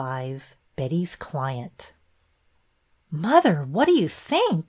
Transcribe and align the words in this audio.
XXV 0.03 0.55
Betty's 0.75 1.15
client" 1.15 1.93
il" 3.13 3.23
OTHER, 3.23 3.65
what 3.65 3.85
do 3.85 3.91
you 3.93 4.07
think?" 4.07 4.59